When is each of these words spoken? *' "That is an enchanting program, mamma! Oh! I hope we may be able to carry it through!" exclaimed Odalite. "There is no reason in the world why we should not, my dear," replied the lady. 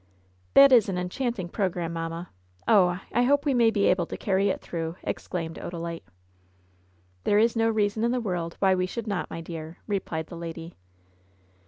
*' 0.29 0.53
"That 0.55 0.71
is 0.71 0.89
an 0.89 0.97
enchanting 0.97 1.47
program, 1.49 1.93
mamma! 1.93 2.31
Oh! 2.67 2.99
I 3.13 3.21
hope 3.21 3.45
we 3.45 3.53
may 3.53 3.69
be 3.69 3.85
able 3.85 4.07
to 4.07 4.17
carry 4.17 4.49
it 4.49 4.59
through!" 4.59 4.95
exclaimed 5.03 5.57
Odalite. 5.61 6.01
"There 7.23 7.37
is 7.37 7.55
no 7.55 7.69
reason 7.69 8.03
in 8.03 8.09
the 8.11 8.19
world 8.19 8.55
why 8.57 8.73
we 8.73 8.87
should 8.87 9.05
not, 9.05 9.29
my 9.29 9.41
dear," 9.41 9.77
replied 9.85 10.25
the 10.25 10.37
lady. 10.37 10.73